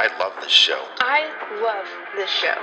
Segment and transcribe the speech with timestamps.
[0.00, 0.82] I love this show.
[0.98, 1.28] I
[1.60, 2.54] love this show.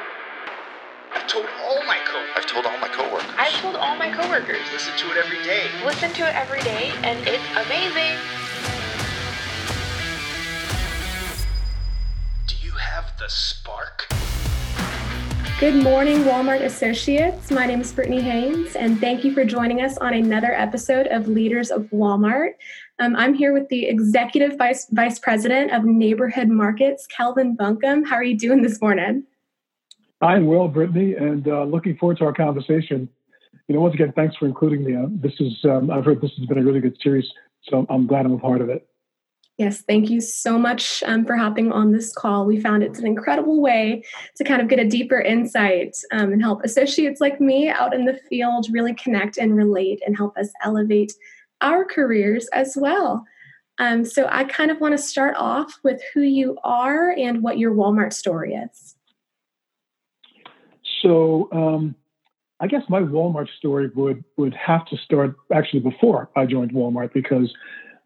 [1.14, 2.34] I've told all my coworkers.
[2.36, 3.30] I've told all my coworkers.
[3.38, 4.58] I've told all my coworkers.
[4.74, 5.70] Listen to it every day.
[5.86, 8.18] Listen to it every day, and it's amazing.
[12.48, 14.08] Do you have the spark?
[15.60, 17.52] Good morning, Walmart Associates.
[17.52, 21.28] My name is Brittany Haynes, and thank you for joining us on another episode of
[21.28, 22.54] Leaders of Walmart.
[23.00, 28.08] Um, I'm here with the Executive Vice, Vice President of Neighborhood Markets, Kelvin Buncum.
[28.08, 29.24] How are you doing this morning?
[30.20, 33.08] I'm well, Brittany, and uh, looking forward to our conversation.
[33.68, 34.96] You know, once again, thanks for including me.
[34.96, 37.26] Uh, this is, um, I've heard this has been a really good series,
[37.70, 38.88] so I'm glad I'm a part of it.
[39.60, 42.46] Yes, thank you so much um, for hopping on this call.
[42.46, 44.04] We found it's an incredible way
[44.38, 48.06] to kind of get a deeper insight um, and help associates like me out in
[48.06, 51.14] the field really connect and relate and help us elevate
[51.62, 53.26] our careers as well.
[53.80, 57.60] Um, so, I kind of want to start off with who you are and what
[57.60, 58.96] your Walmart story is.
[61.04, 61.96] So, um,
[62.60, 67.14] I guess my Walmart story would would have to start actually before I joined Walmart
[67.14, 67.54] because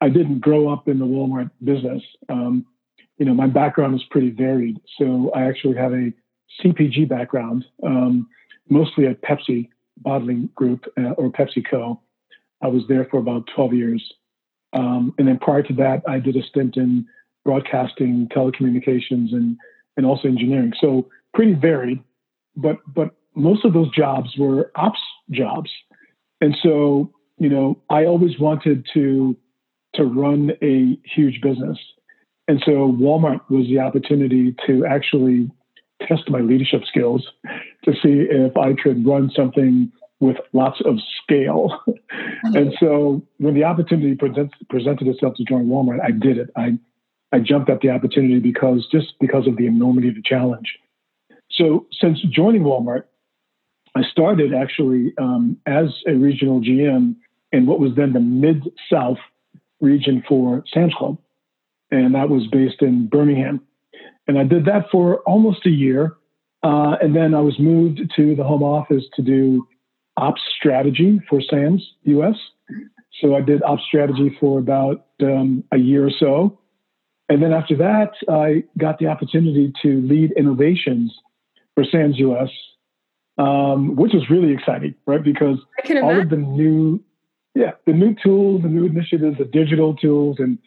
[0.02, 2.02] I didn't grow up in the Walmart business.
[2.27, 2.66] Um,
[3.17, 4.79] you know, my background is pretty varied.
[4.97, 6.11] So I actually have a
[6.59, 8.27] CPG background, um,
[8.67, 11.99] mostly at Pepsi Bottling Group uh, or PepsiCo.
[12.61, 14.13] I was there for about 12 years.
[14.73, 17.05] Um, and then prior to that, I did a stint in
[17.43, 19.57] broadcasting, telecommunications, and,
[19.97, 20.73] and also engineering.
[20.79, 21.99] So pretty varied,
[22.55, 25.69] but, but most of those jobs were ops jobs.
[26.41, 29.35] And so, you know, I always wanted to
[29.95, 31.77] to run a huge business.
[32.47, 35.49] And so Walmart was the opportunity to actually
[36.07, 37.27] test my leadership skills
[37.83, 39.91] to see if I could run something
[40.22, 41.77] with lots of scale.
[42.44, 42.55] Mm-hmm.
[42.55, 46.50] and so when the opportunity presents, presented itself to join Walmart, I did it.
[46.55, 46.80] I,
[47.31, 50.78] I jumped at the opportunity because just because of the enormity of the challenge.
[51.51, 53.03] So since joining Walmart,
[53.95, 57.16] I started actually um, as a regional GM
[57.51, 59.19] in what was then the Mid South
[59.81, 61.18] region for Sam's Club,
[61.91, 63.62] and that was based in Birmingham.
[64.28, 66.16] And I did that for almost a year,
[66.63, 69.68] uh, and then I was moved to the home office to do
[70.17, 72.35] ops strategy for Sam's US.
[73.22, 76.59] So I did ops strategy for about um, a year or so.
[77.29, 81.13] And then after that, I got the opportunity to lead innovations
[81.75, 82.50] for Sam's US,
[83.38, 85.23] um, which was really exciting, right?
[85.23, 85.57] Because
[86.03, 87.01] all of the new
[87.53, 90.57] yeah, the new tools, the new initiatives, the digital tools, and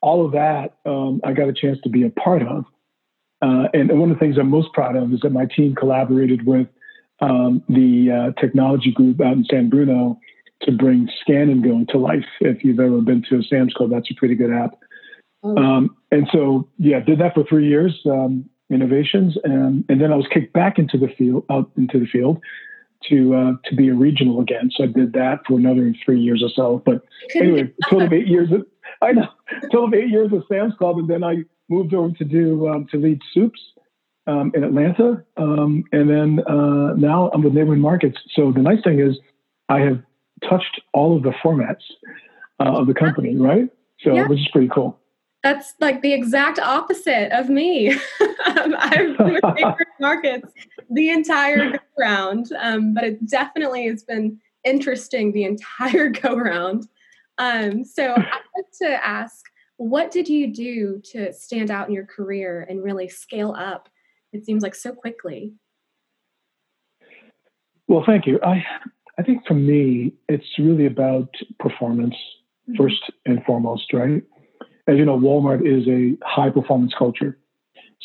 [0.00, 2.64] all of that, um, I got a chance to be a part of.
[3.42, 6.46] Uh, and, one of the things I'm most proud of is that my team collaborated
[6.46, 6.68] with
[7.20, 10.18] um, the uh, technology group out in San Bruno
[10.62, 12.24] to bring Scan and Go to life.
[12.40, 14.78] If you've ever been to a Sam's Club, that's a pretty good app.
[15.42, 15.56] Oh.
[15.56, 20.16] Um, and so, yeah, did that for three years, um, innovations, and, and then I
[20.16, 22.40] was kicked back into the field, out into the field,
[23.08, 24.70] to uh, to be a regional again.
[24.74, 26.82] So I did that for another three years or so.
[26.84, 27.02] But
[27.36, 28.50] anyway, total of eight years.
[28.50, 28.66] Of,
[29.00, 29.28] I know
[29.70, 32.86] total of eight years of Sam's Club, and then I moved over to do um,
[32.90, 33.60] to lead Supers
[34.28, 38.18] um, in Atlanta, um, and then uh, now I'm with Neighborhood Markets.
[38.34, 39.18] So the nice thing is,
[39.68, 40.00] I have
[40.48, 41.82] touched all of the formats
[42.60, 43.68] uh, of the company, right?
[44.00, 44.26] So yeah.
[44.26, 44.98] which is pretty cool.
[45.42, 47.96] That's like the exact opposite of me.
[48.46, 50.52] Um, I've been with Neighborhood Markets
[50.90, 56.88] the entire go round, um, but it definitely has been interesting the entire go round.
[57.36, 59.44] Um, so I'd like to ask,
[59.76, 63.88] what did you do to stand out in your career and really scale up?
[64.32, 65.54] It seems like so quickly.
[67.86, 68.38] Well, thank you.
[68.42, 68.64] I
[69.18, 71.28] I think for me, it's really about
[71.58, 72.14] performance
[72.68, 72.76] mm-hmm.
[72.76, 74.22] first and foremost, right?
[74.86, 77.38] As you know, Walmart is a high performance culture.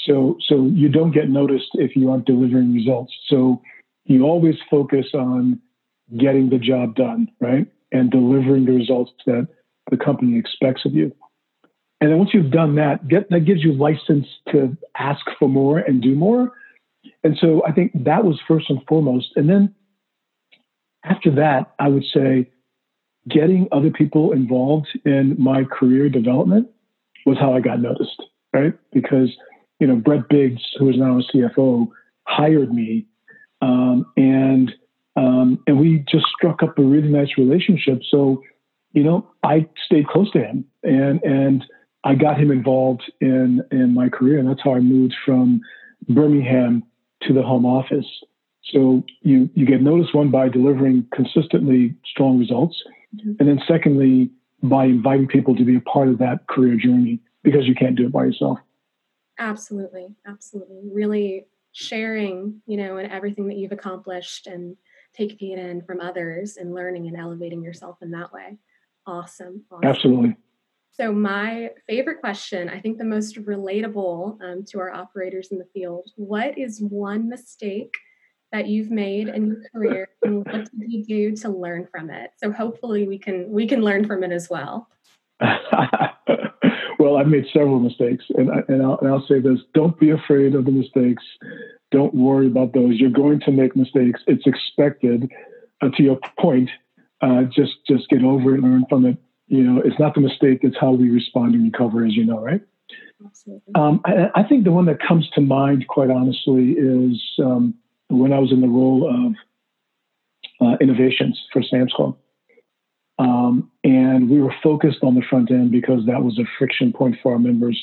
[0.06, 3.14] So, so you don't get noticed if you aren't delivering results.
[3.28, 3.62] So
[4.06, 5.62] you always focus on
[6.18, 7.68] getting the job done, right?
[7.92, 9.48] And delivering the results that
[9.92, 11.16] the company expects of you.
[12.02, 15.80] And then once you've done that, get, that gives you license to ask for more
[15.80, 16.52] and do more.
[17.24, 19.30] And so I think that was first and foremost.
[19.36, 19.74] And then
[21.06, 22.50] after that, I would say
[23.30, 26.68] getting other people involved in my career development
[27.26, 28.22] was how I got noticed,
[28.54, 28.74] right?
[28.92, 29.30] Because
[29.84, 31.90] you know, Brett Biggs, who is now a CFO,
[32.26, 33.06] hired me,
[33.62, 34.72] um, and
[35.18, 38.02] um, and we just struck up a really nice relationship.
[38.10, 38.42] So,
[38.94, 41.66] you know, I stayed close to him, and and
[42.04, 45.62] I got him involved in in my career, and that's how I moved from
[46.10, 46.84] Birmingham
[47.24, 48.06] to the home office.
[48.72, 52.82] So you you get noticed one by delivering consistently strong results,
[53.16, 53.34] mm-hmm.
[53.40, 57.66] and then secondly by inviting people to be a part of that career journey because
[57.68, 58.60] you can't do it by yourself.
[59.40, 60.82] Absolutely, absolutely.
[60.92, 64.78] Really sharing, you know, and everything that you've accomplished and
[65.14, 68.58] taking it in from others and learning and elevating yourself in that way.
[69.06, 69.64] Awesome.
[69.70, 69.90] awesome.
[69.90, 70.38] Absolutely.
[70.96, 75.66] So, my favorite question, I think the most relatable um, to our operators in the
[75.74, 77.96] field what is one mistake
[78.52, 82.30] that you've made in your career and what did you do to learn from it?
[82.38, 84.88] So, hopefully, we can we can learn from it as well.
[87.00, 90.12] well, I've made several mistakes, and, I, and, I'll, and I'll say this don't be
[90.12, 91.24] afraid of the mistakes.
[91.92, 92.98] Don't worry about those.
[92.98, 94.22] You're going to make mistakes.
[94.28, 95.32] It's expected.
[95.82, 96.70] Uh, to your point,
[97.22, 99.18] uh, just just get over it, and learn from it.
[99.48, 102.40] You know, it's not the mistake; it's how we respond and recover, as you know,
[102.40, 102.62] right?
[103.76, 107.74] Um, I, I, think the one that comes to mind, quite honestly, is um,
[108.10, 112.18] when I was in the role of uh, innovations for Sam's Club.
[113.20, 117.16] Um, and we were focused on the front end because that was a friction point
[117.22, 117.80] for our members.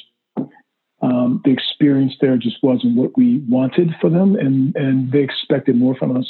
[1.02, 5.76] Um, the experience there just wasn't what we wanted for them, and, and they expected
[5.76, 6.26] more from us.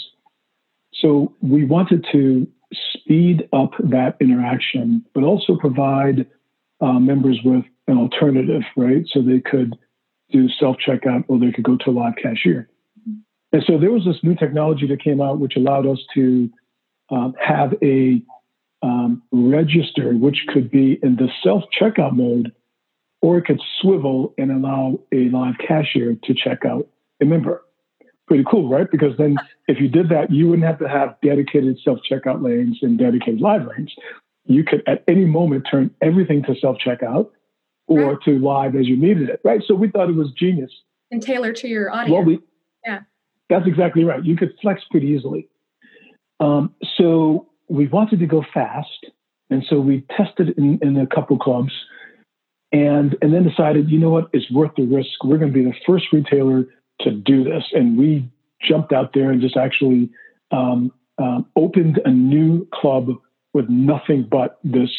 [0.94, 6.26] So we wanted to speed up that interaction, but also provide
[6.81, 9.05] uh, members with an alternative, right?
[9.12, 9.76] So they could
[10.31, 12.69] do self checkout or they could go to a live cashier.
[13.52, 16.49] And so there was this new technology that came out which allowed us to
[17.11, 18.22] um, have a
[18.82, 22.52] um, register, which could be in the self checkout mode,
[23.20, 26.88] or it could swivel and allow a live cashier to check out
[27.20, 27.62] a member.
[28.31, 28.88] Pretty cool, right?
[28.88, 29.35] Because then
[29.67, 33.41] if you did that, you wouldn't have to have dedicated self checkout lanes and dedicated
[33.41, 33.93] live lanes.
[34.44, 37.29] You could at any moment turn everything to self checkout
[37.88, 38.17] or right.
[38.27, 39.61] to live as you needed it, right?
[39.67, 40.71] So we thought it was genius.
[41.11, 42.12] And tailor to your audience.
[42.12, 42.38] Well, we,
[42.87, 43.00] yeah.
[43.49, 44.25] That's exactly right.
[44.25, 45.49] You could flex pretty easily.
[46.38, 49.06] Um, so we wanted to go fast,
[49.50, 51.73] and so we tested in, in a couple clubs,
[52.71, 55.25] and and then decided, you know what, it's worth the risk.
[55.25, 56.69] We're going to be the first retailer
[57.05, 58.29] to do this, and we
[58.62, 60.11] jumped out there and just actually
[60.50, 63.08] um, um, opened a new club
[63.52, 64.91] with nothing but this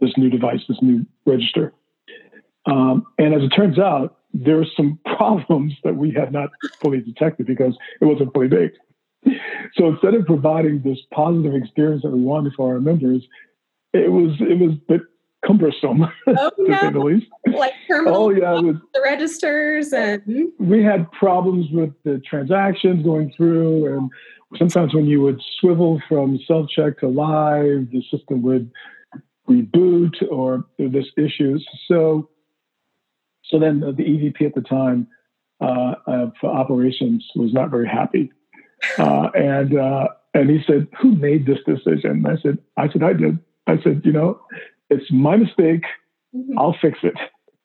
[0.00, 1.72] this new device, this new register.
[2.66, 6.50] Um, and as it turns out, there are some problems that we had not
[6.80, 8.78] fully detected because it wasn't fully baked.
[9.74, 13.26] So instead of providing this positive experience that we wanted for our members,
[13.92, 15.00] it was it was a bit
[15.44, 16.80] cumbersome oh, to no.
[16.80, 17.26] say the least.
[17.58, 18.60] Like oh yeah,
[18.94, 20.22] the registers and
[20.58, 24.10] we had problems with the transactions going through, and
[24.56, 28.70] sometimes when you would swivel from self check to live, the system would
[29.48, 31.66] reboot or there were this issues.
[31.86, 32.28] So
[33.44, 35.08] so then the EVP at the time
[35.60, 38.30] uh, of operations was not very happy
[38.98, 43.12] uh, and uh, and he said, "Who made this decision?" I said, "I said I
[43.12, 44.40] did." I said, "You know,
[44.90, 45.84] it's my mistake.
[46.34, 46.58] Mm-hmm.
[46.58, 47.14] I'll fix it."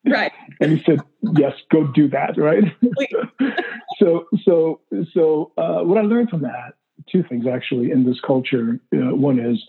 [0.05, 0.31] Right.
[0.59, 2.63] and he said, "Yes, go do that." Right.
[4.00, 4.81] so so
[5.13, 6.73] so uh, what I learned from that,
[7.11, 8.79] two things actually in this culture.
[8.94, 9.63] Uh, one is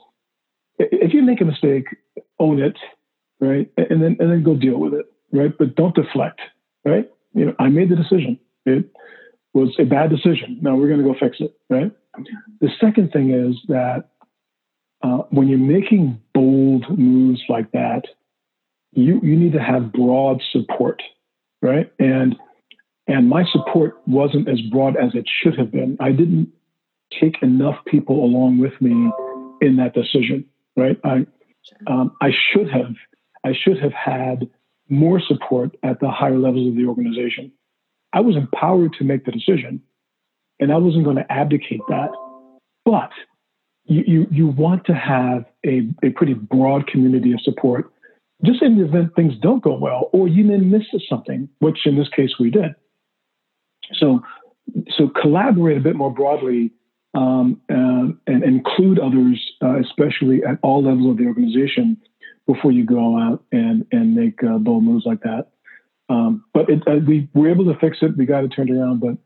[0.79, 1.87] if you make a mistake,
[2.41, 2.77] own it,
[3.41, 5.57] right, and then and then go deal with it, right.
[5.57, 6.41] But don't deflect,
[6.85, 7.09] right.
[7.33, 8.39] You know, I made the decision.
[8.67, 8.91] It
[9.53, 10.59] was a bad decision.
[10.63, 11.93] Now we're going to go fix it, right?
[12.61, 14.09] The second thing is that
[15.03, 18.03] uh, when you're making bold moves like that,
[18.95, 21.03] you you need to have broad support,
[21.63, 21.93] right?
[21.99, 22.37] And
[23.07, 25.97] and my support wasn't as broad as it should have been.
[26.01, 26.49] I didn't
[27.21, 29.13] take enough people along with me
[29.61, 30.45] in that decision,
[30.77, 30.99] right?
[31.05, 31.27] I
[31.87, 32.95] um, I should have
[33.45, 34.49] I should have had
[34.89, 37.53] more support at the higher levels of the organization.
[38.13, 39.83] I was empowered to make the decision,
[40.61, 42.11] and I wasn't going to abdicate that.
[42.85, 43.11] But
[43.87, 47.93] you, you, you want to have a, a pretty broad community of support,
[48.43, 51.97] just in the event things don't go well, or you may miss something, which in
[51.97, 52.75] this case we did.
[53.95, 54.21] So,
[54.97, 56.73] so collaborate a bit more broadly
[57.15, 61.97] um, uh, and include others, uh, especially at all levels of the organization,
[62.47, 65.49] before you go out and and make uh, bold moves like that.
[66.09, 68.17] Um, but it, uh, we were able to fix it.
[68.17, 69.17] We got it turned around, but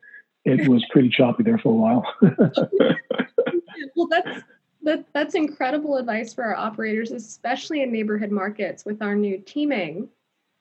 [0.45, 2.05] it was pretty choppy there for a while.
[3.97, 4.43] well, that's
[4.83, 10.09] that, that's incredible advice for our operators, especially in neighborhood markets with our new teaming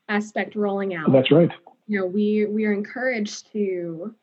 [0.09, 1.11] aspect rolling out.
[1.11, 1.51] That's right.
[1.87, 4.13] You know, we we are encouraged to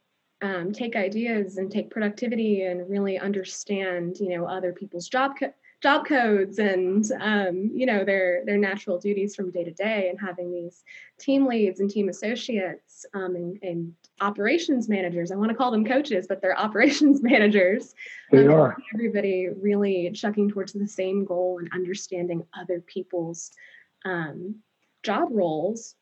[0.42, 5.54] um, take ideas and take productivity and really understand, you know, other people's job co-
[5.84, 10.18] job codes and um, you know their their natural duties from day to day and
[10.18, 10.82] having these
[11.20, 15.30] team leads and team associates um, and, and, operations managers.
[15.30, 17.94] I want to call them coaches but they're operations managers.
[18.32, 18.76] They um, are.
[18.94, 23.50] everybody really chucking towards the same goal and understanding other people's
[24.06, 24.54] um,
[25.02, 25.96] job roles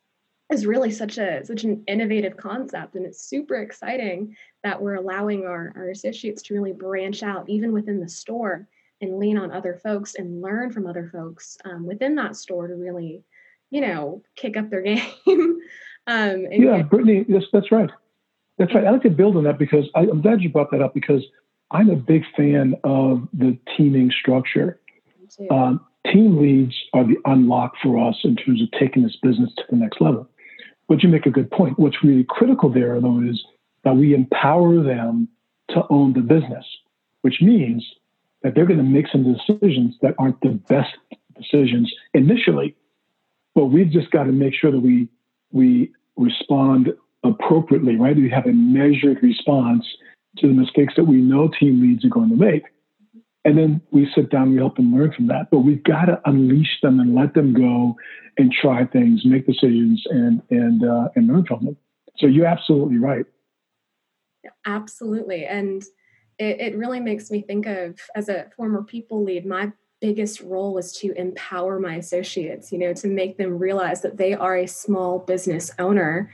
[0.52, 2.94] is really such a such an innovative concept.
[2.94, 7.72] And it's super exciting that we're allowing our, our associates to really branch out even
[7.72, 8.68] within the store
[9.02, 12.74] and lean on other folks and learn from other folks um, within that store to
[12.74, 13.22] really
[13.70, 15.00] you know kick up their game.
[16.06, 17.90] Um, yeah get- brittany yes that's right.
[18.58, 18.84] That's right.
[18.84, 21.22] I like to build on that because I, i'm glad you brought that up because
[21.70, 24.78] i'm a big fan of the teaming structure.
[25.50, 29.64] Um, team leads are the unlock for us in terms of taking this business to
[29.70, 30.28] the next level.
[30.88, 31.78] But you make a good point.
[31.78, 33.42] What's really critical there, though, is
[33.84, 35.28] that we empower them
[35.70, 36.66] to own the business,
[37.22, 37.84] which means
[38.42, 40.94] that they're going to make some decisions that aren't the best
[41.38, 42.74] decisions initially.
[43.54, 45.08] But we've just got to make sure that we
[45.50, 46.88] we respond
[47.24, 48.16] appropriately, right?
[48.16, 49.84] We have a measured response
[50.38, 52.64] to the mistakes that we know team leads are going to make.
[53.44, 55.50] And then we sit down, we help them learn from that.
[55.50, 57.96] But we've got to unleash them and let them go
[58.38, 61.76] and try things, make decisions, and and uh, and learn from them.
[62.18, 63.26] So you're absolutely right.
[64.64, 65.82] Absolutely, and
[66.38, 70.74] it, it really makes me think of as a former people lead, my biggest role
[70.74, 72.72] was to empower my associates.
[72.72, 76.30] You know, to make them realize that they are a small business owner.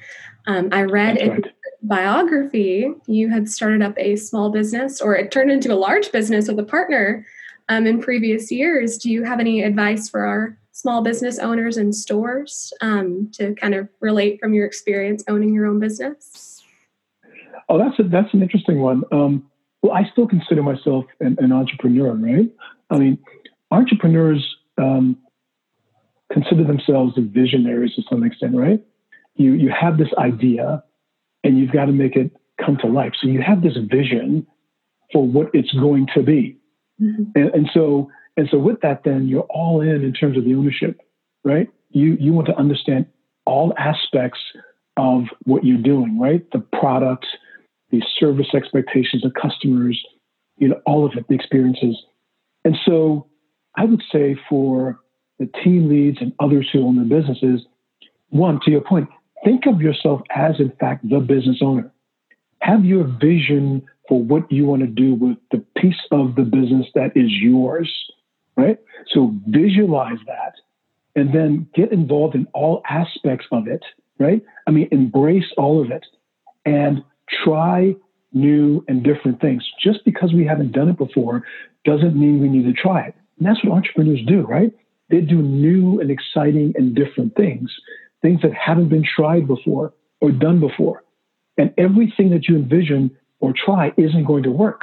[0.47, 1.53] Um, I read That's in right.
[1.83, 6.49] biography you had started up a small business, or it turned into a large business
[6.49, 7.27] with a partner
[7.69, 8.97] um, in previous years.
[8.97, 13.75] Do you have any advice for our small business owners and stores um, to kind
[13.75, 16.63] of relate from your experience owning your own business?
[17.69, 19.03] Oh, that's a, that's an interesting one.
[19.13, 19.51] Um,
[19.83, 22.51] well, I still consider myself an, an, entrepreneur, right?
[22.91, 23.19] I mean,
[23.71, 24.45] entrepreneurs
[24.77, 25.17] um,
[26.33, 28.85] consider themselves the visionaries to some extent, right?
[29.37, 30.83] You you have this idea,
[31.45, 32.33] and you've got to make it
[32.65, 33.13] come to life.
[33.21, 34.47] So you have this vision
[35.13, 36.59] for what it's going to be,
[37.01, 37.25] mm-hmm.
[37.37, 40.55] and, and so and so with that, then you're all in in terms of the
[40.55, 41.01] ownership,
[41.45, 41.69] right?
[41.91, 43.07] You you want to understand
[43.47, 44.41] all aspects
[44.97, 46.45] of what you're doing, right?
[46.53, 47.27] The product,
[47.91, 49.99] the service expectations of customers,
[50.59, 51.97] you know, all of it, the experiences.
[52.65, 53.27] And so
[53.77, 55.01] I would say for
[55.39, 57.65] the team leads and others who own the businesses,
[58.31, 59.09] one, to your point,
[59.45, 61.91] think of yourself as in fact the business owner.
[62.61, 66.87] Have your vision for what you want to do with the piece of the business
[66.95, 67.91] that is yours
[68.59, 68.79] right?
[69.15, 70.55] So visualize that
[71.15, 73.83] and then get involved in all aspects of it,
[74.19, 74.43] right?
[74.67, 76.05] I mean, embrace all of it
[76.67, 77.03] and
[77.45, 77.95] try
[78.33, 79.65] new and different things.
[79.83, 81.45] Just because we haven't done it before
[81.85, 83.15] doesn't mean we need to try it.
[83.39, 84.73] And that's what entrepreneurs do, right?
[85.11, 87.71] They do new and exciting and different things,
[88.21, 91.05] things that haven't been tried before or done before.
[91.57, 94.83] And everything that you envision or try isn't going to work,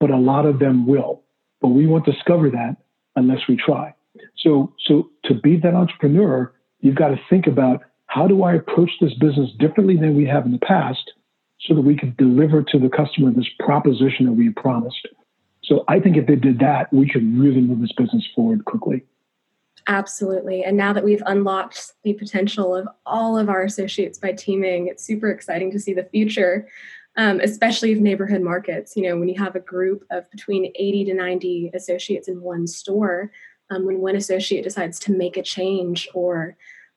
[0.00, 1.22] but a lot of them will.
[1.60, 2.76] But we won't discover that
[3.14, 3.94] unless we try.
[4.38, 8.90] So, so to be that entrepreneur, you've got to think about how do I approach
[9.00, 11.12] this business differently than we have in the past
[11.66, 15.06] so that we could deliver to the customer this proposition that we had promised.
[15.64, 19.04] So I think if they did that, we could really move this business forward quickly.
[19.88, 20.64] Absolutely.
[20.64, 25.04] And now that we've unlocked the potential of all of our associates by teaming, it's
[25.04, 26.66] super exciting to see the future
[27.16, 28.96] um, especially of neighborhood markets.
[28.96, 32.66] You know, when you have a group of between 80 to 90 associates in one
[32.66, 33.30] store,
[33.70, 36.56] um, when one associate decides to make a change or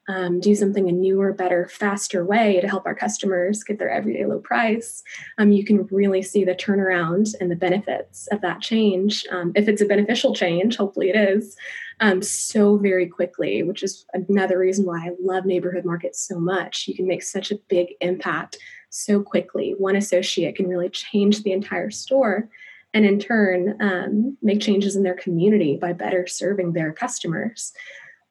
[0.09, 4.25] um, do something a newer, better, faster way to help our customers get their everyday
[4.25, 5.03] low price,
[5.37, 9.25] um, you can really see the turnaround and the benefits of that change.
[9.31, 11.55] Um, if it's a beneficial change, hopefully it is,
[11.99, 16.87] um, so very quickly, which is another reason why I love neighborhood markets so much.
[16.87, 18.57] You can make such a big impact
[18.89, 19.75] so quickly.
[19.77, 22.49] One associate can really change the entire store
[22.93, 27.71] and in turn um, make changes in their community by better serving their customers,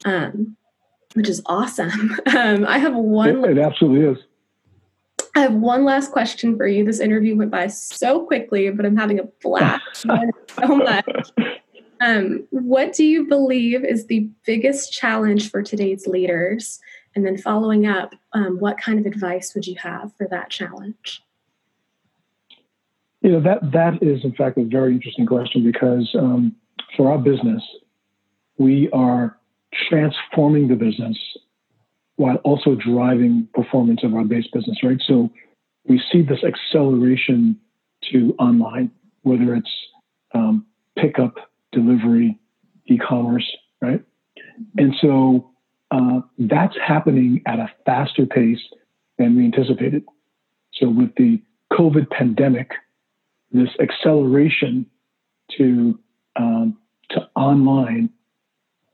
[0.04, 0.56] um,
[1.14, 2.16] which is awesome.
[2.36, 3.44] Um, I have one.
[3.44, 4.18] It, it absolutely is.
[5.34, 6.84] I have one last question for you.
[6.84, 11.32] This interview went by so quickly, but I'm having a blast so much.
[12.00, 16.80] Um, what do you believe is the biggest challenge for today's leaders
[17.14, 21.22] and then following up, um, what kind of advice would you have for that challenge?
[23.22, 26.54] You know, that, that is, in fact, a very interesting question because um,
[26.96, 27.62] for our business,
[28.58, 29.37] we are
[29.88, 31.16] transforming the business
[32.16, 35.00] while also driving performance of our base business, right?
[35.06, 35.30] So
[35.86, 37.58] we see this acceleration
[38.10, 38.90] to online,
[39.22, 39.70] whether it's
[40.34, 41.34] um, pickup,
[41.72, 42.38] delivery,
[42.86, 43.48] e-commerce,
[43.80, 44.02] right?
[44.76, 45.50] And so
[45.90, 48.60] uh, that's happening at a faster pace
[49.18, 50.04] than we anticipated.
[50.74, 51.40] So with the
[51.72, 52.72] COVID pandemic,
[53.52, 54.86] this acceleration
[55.56, 55.98] to
[56.36, 56.76] um,
[57.10, 58.10] to online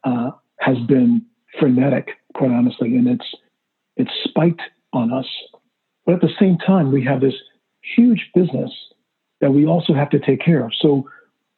[0.05, 1.25] uh, has been
[1.59, 3.35] frenetic, quite honestly, and it's
[3.97, 5.27] it's spiked on us.
[6.05, 7.35] But at the same time, we have this
[7.97, 8.71] huge business
[9.41, 10.73] that we also have to take care of.
[10.81, 11.09] So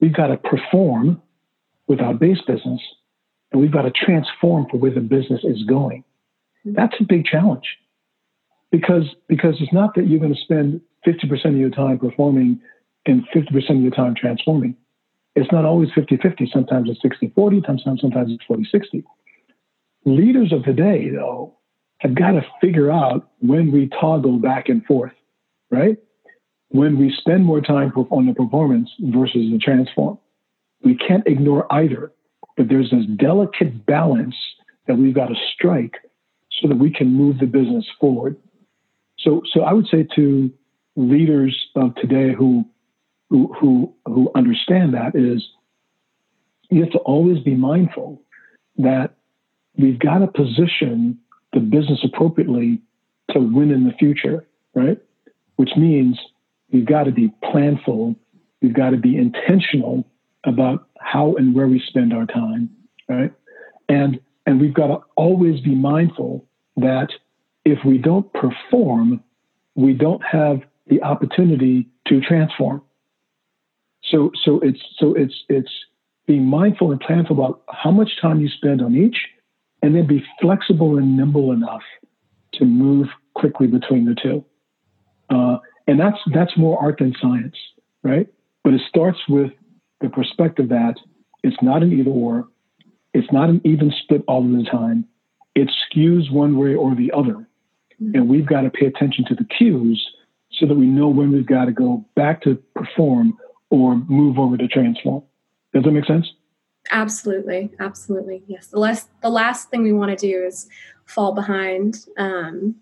[0.00, 1.22] we've got to perform
[1.86, 2.80] with our base business
[3.52, 6.04] and we've got to transform for where the business is going.
[6.64, 7.64] That's a big challenge
[8.72, 12.60] because, because it's not that you're going to spend 50% of your time performing
[13.06, 14.76] and 50% of your time transforming.
[15.36, 16.50] It's not always 50 50.
[16.52, 19.04] Sometimes it's 60 40, sometimes, sometimes it's 40 60.
[20.06, 21.56] Leaders of today, though,
[21.98, 25.12] have got to figure out when we toggle back and forth,
[25.70, 25.98] right?
[26.68, 30.18] When we spend more time on the performance versus the transform.
[30.82, 32.12] We can't ignore either,
[32.56, 34.36] but there's this delicate balance
[34.86, 35.96] that we've got to strike
[36.60, 38.36] so that we can move the business forward.
[39.18, 40.50] So, so I would say to
[40.96, 42.64] leaders of today who
[43.30, 45.46] who who who understand that is
[46.70, 48.20] you have to always be mindful
[48.78, 49.14] that
[49.78, 51.18] we've got to position
[51.52, 52.80] the business appropriately
[53.30, 54.98] to win in the future, right?
[55.56, 56.18] Which means
[56.70, 58.16] we've got to be planful,
[58.60, 60.06] we've got to be intentional
[60.44, 62.70] about how and where we spend our time,
[63.08, 63.32] right?
[63.88, 66.44] And and we've got to always be mindful
[66.76, 67.08] that
[67.64, 69.22] if we don't perform,
[69.74, 72.80] we don't have the opportunity to transform.
[74.10, 75.70] So so it's so it's it's
[76.26, 79.16] being mindful and planful about how much time you spend on each
[79.82, 81.82] and then be flexible and nimble enough
[82.54, 84.44] to move quickly between the two.
[85.30, 87.56] Uh, and that's that's more art than science,
[88.02, 88.26] right?
[88.64, 89.52] But it starts with
[90.00, 90.94] the perspective that
[91.42, 92.48] it's not an either or,
[93.14, 95.06] it's not an even split all of the time.
[95.54, 97.48] It skews one way or the other,
[98.00, 100.04] and we've got to pay attention to the cues
[100.52, 103.38] so that we know when we've got to go back to perform
[103.70, 105.22] or move over to transform.
[105.72, 106.26] Does that make sense?
[106.90, 108.42] Absolutely, absolutely.
[108.46, 108.68] Yes.
[108.68, 110.68] The last the last thing we want to do is
[111.04, 112.76] fall behind um,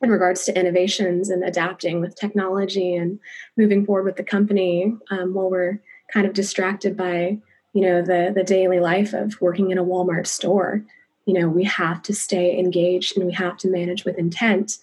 [0.00, 3.18] in regards to innovations and adapting with technology and
[3.56, 5.80] moving forward with the company um, while we're
[6.12, 7.38] kind of distracted by
[7.72, 10.84] you know the the daily life of working in a Walmart store.
[11.26, 14.78] You know, we have to stay engaged and we have to manage with intent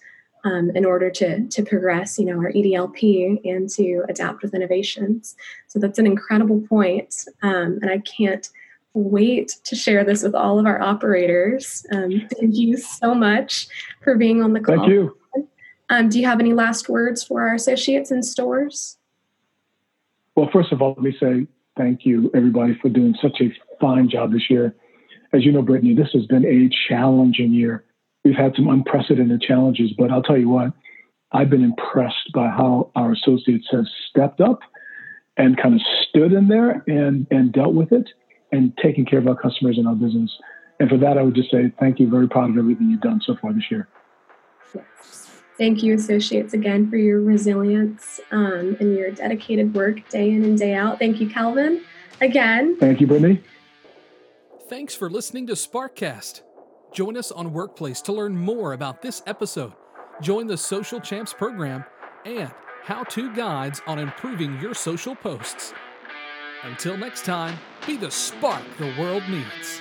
[0.48, 2.18] um, in order to to progress.
[2.18, 5.36] You know, our EDLP and to adapt with innovations.
[5.66, 8.48] So that's an incredible point, um, and I can't
[8.94, 11.86] wait to share this with all of our operators.
[11.92, 13.68] Um, thank you so much
[14.02, 14.76] for being on the call.
[14.76, 15.16] Thank you.
[15.90, 18.98] Um, do you have any last words for our associates in stores?
[20.34, 24.08] Well, first of all, let me say thank you, everybody, for doing such a fine
[24.08, 24.74] job this year.
[25.32, 27.84] As you know, Brittany, this has been a challenging year.
[28.28, 30.74] We've had some unprecedented challenges, but I'll tell you what,
[31.32, 34.60] I've been impressed by how our associates have stepped up
[35.38, 38.06] and kind of stood in there and, and dealt with it
[38.52, 40.30] and taking care of our customers and our business.
[40.78, 42.10] And for that, I would just say thank you.
[42.10, 43.88] Very proud of everything you've done so far this year.
[45.56, 50.58] Thank you, associates, again for your resilience um, and your dedicated work day in and
[50.58, 50.98] day out.
[50.98, 51.82] Thank you, Kelvin,
[52.20, 52.76] again.
[52.78, 53.42] Thank you, Brittany.
[54.68, 56.42] Thanks for listening to Sparkcast.
[56.92, 59.72] Join us on Workplace to learn more about this episode.
[60.22, 61.84] Join the Social Champs program
[62.24, 62.50] and
[62.82, 65.74] how to guides on improving your social posts.
[66.64, 69.80] Until next time, be the spark the world needs.